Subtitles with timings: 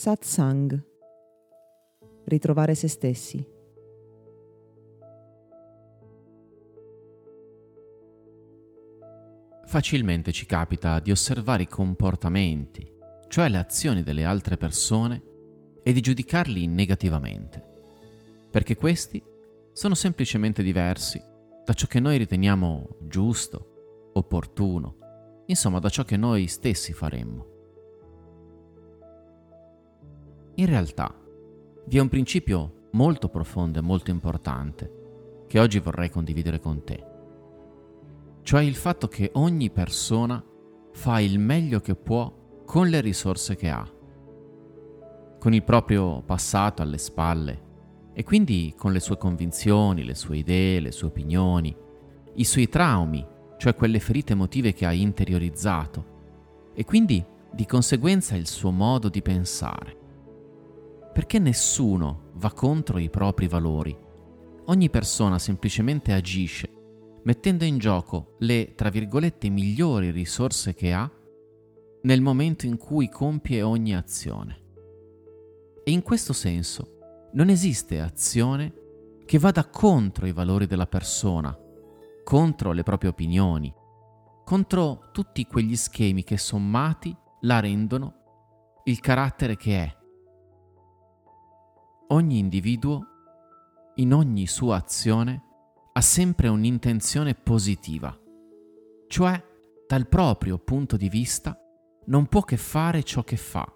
[0.00, 0.82] Satsang.
[2.24, 3.46] Ritrovare se stessi.
[9.66, 12.90] Facilmente ci capita di osservare i comportamenti,
[13.28, 15.22] cioè le azioni delle altre persone,
[15.82, 17.62] e di giudicarli negativamente,
[18.50, 19.22] perché questi
[19.74, 21.22] sono semplicemente diversi
[21.62, 24.96] da ciò che noi riteniamo giusto, opportuno,
[25.44, 27.58] insomma da ciò che noi stessi faremmo.
[30.54, 31.14] In realtà
[31.86, 37.04] vi è un principio molto profondo e molto importante che oggi vorrei condividere con te,
[38.42, 40.44] cioè il fatto che ogni persona
[40.92, 42.32] fa il meglio che può
[42.64, 43.88] con le risorse che ha,
[45.38, 47.68] con il proprio passato alle spalle
[48.12, 51.74] e quindi con le sue convinzioni, le sue idee, le sue opinioni,
[52.34, 53.26] i suoi traumi,
[53.56, 56.04] cioè quelle ferite emotive che ha interiorizzato,
[56.74, 59.99] e quindi di conseguenza il suo modo di pensare
[61.12, 63.96] perché nessuno va contro i propri valori.
[64.66, 66.70] Ogni persona semplicemente agisce,
[67.24, 71.10] mettendo in gioco le, tra virgolette, migliori risorse che ha
[72.02, 74.58] nel momento in cui compie ogni azione.
[75.84, 78.72] E in questo senso non esiste azione
[79.24, 81.56] che vada contro i valori della persona,
[82.24, 83.72] contro le proprie opinioni,
[84.44, 88.14] contro tutti quegli schemi che sommati la rendono
[88.84, 89.99] il carattere che è
[92.12, 93.06] ogni individuo,
[93.96, 95.42] in ogni sua azione,
[95.92, 98.16] ha sempre un'intenzione positiva,
[99.08, 99.42] cioè
[99.86, 101.58] dal proprio punto di vista
[102.06, 103.70] non può che fare ciò che fa,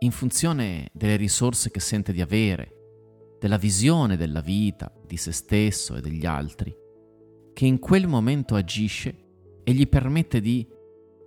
[0.00, 5.96] in funzione delle risorse che sente di avere, della visione della vita, di se stesso
[5.96, 6.74] e degli altri,
[7.52, 10.66] che in quel momento agisce e gli permette di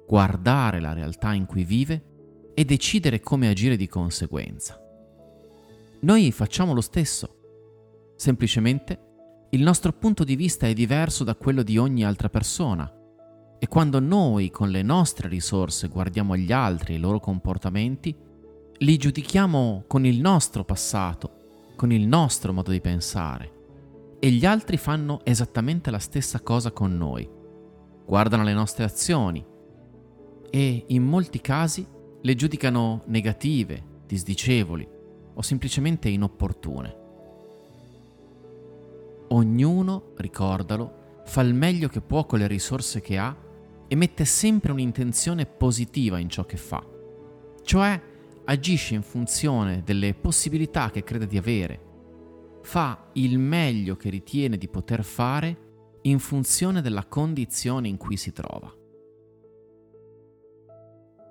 [0.08, 4.82] guardare la realtà in cui vive e decidere come agire di conseguenza.
[6.00, 8.14] Noi facciamo lo stesso.
[8.16, 12.92] Semplicemente il nostro punto di vista è diverso da quello di ogni altra persona.
[13.58, 18.16] E quando noi con le nostre risorse guardiamo gli altri e i loro comportamenti,
[18.78, 21.32] li giudichiamo con il nostro passato,
[21.76, 23.52] con il nostro modo di pensare.
[24.20, 27.28] E gli altri fanno esattamente la stessa cosa con noi.
[28.06, 29.44] Guardano le nostre azioni
[30.52, 31.84] e in molti casi
[32.22, 34.96] le giudicano negative, disdicevoli
[35.38, 37.06] o semplicemente inopportune.
[39.30, 43.36] Ognuno, ricordalo, fa il meglio che può con le risorse che ha
[43.88, 46.84] e mette sempre un'intenzione positiva in ciò che fa,
[47.62, 48.02] cioè
[48.46, 51.82] agisce in funzione delle possibilità che crede di avere,
[52.64, 55.66] fa il meglio che ritiene di poter fare
[56.02, 58.74] in funzione della condizione in cui si trova.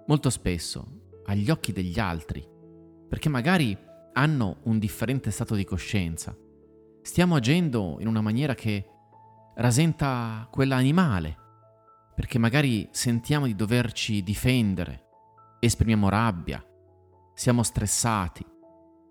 [0.06, 0.86] Molto spesso,
[1.24, 2.46] agli occhi degli altri,
[3.08, 3.76] perché magari
[4.16, 6.36] hanno un differente stato di coscienza.
[7.02, 8.88] Stiamo agendo in una maniera che
[9.56, 11.36] rasenta quella animale,
[12.14, 15.04] perché magari sentiamo di doverci difendere,
[15.60, 16.64] esprimiamo rabbia,
[17.34, 18.44] siamo stressati.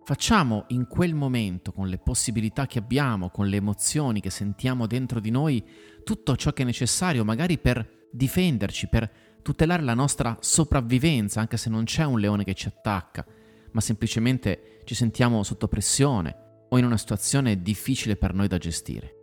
[0.03, 5.19] Facciamo in quel momento, con le possibilità che abbiamo, con le emozioni che sentiamo dentro
[5.19, 5.63] di noi,
[6.03, 9.11] tutto ciò che è necessario, magari per difenderci, per
[9.41, 13.25] tutelare la nostra sopravvivenza, anche se non c'è un leone che ci attacca,
[13.75, 19.13] ma semplicemente ci sentiamo sotto pressione o in una situazione difficile per noi da gestire.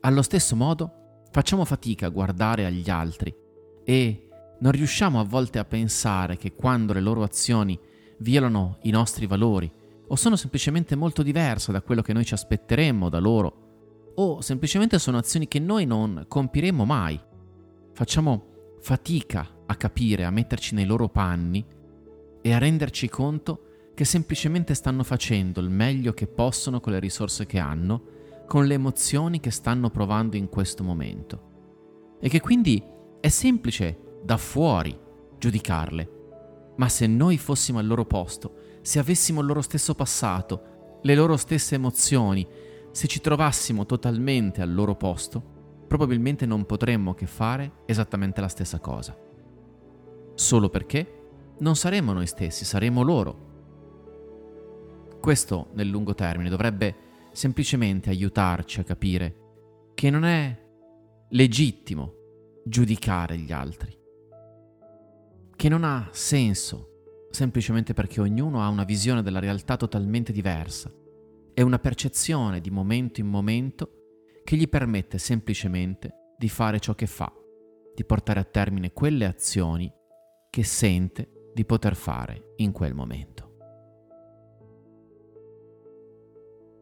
[0.00, 3.34] Allo stesso modo, facciamo fatica a guardare agli altri
[3.82, 4.28] e
[4.60, 7.78] non riusciamo a volte a pensare che quando le loro azioni
[8.18, 9.70] violano i nostri valori
[10.08, 14.98] o sono semplicemente molto diverse da quello che noi ci aspetteremmo da loro o semplicemente
[14.98, 17.18] sono azioni che noi non compiremo mai.
[17.94, 21.64] Facciamo fatica a capire, a metterci nei loro panni
[22.42, 23.64] e a renderci conto
[24.00, 28.02] che semplicemente stanno facendo il meglio che possono con le risorse che hanno,
[28.46, 32.16] con le emozioni che stanno provando in questo momento.
[32.18, 32.82] E che quindi
[33.20, 34.98] è semplice da fuori
[35.36, 36.72] giudicarle.
[36.78, 41.36] Ma se noi fossimo al loro posto, se avessimo il loro stesso passato, le loro
[41.36, 42.48] stesse emozioni,
[42.92, 48.78] se ci trovassimo totalmente al loro posto, probabilmente non potremmo che fare esattamente la stessa
[48.78, 49.14] cosa.
[50.32, 51.18] Solo perché
[51.58, 53.48] non saremo noi stessi, saremo loro
[55.20, 59.36] questo nel lungo termine dovrebbe semplicemente aiutarci a capire
[59.94, 60.58] che non è
[61.28, 62.14] legittimo
[62.64, 63.96] giudicare gli altri,
[65.54, 70.92] che non ha senso semplicemente perché ognuno ha una visione della realtà totalmente diversa
[71.54, 73.90] e una percezione di momento in momento
[74.42, 77.32] che gli permette semplicemente di fare ciò che fa,
[77.94, 79.92] di portare a termine quelle azioni
[80.48, 83.39] che sente di poter fare in quel momento.